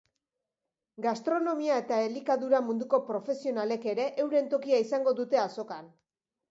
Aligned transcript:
Gastronomia 1.05 1.75
eta 1.83 1.99
elikadura 2.07 2.63
munduko 2.71 3.03
profesionalek 3.13 3.89
ere 3.95 4.09
euren 4.27 4.53
tokia 4.57 4.83
izango 4.89 5.19
dute 5.23 5.45
azokan. 5.49 5.97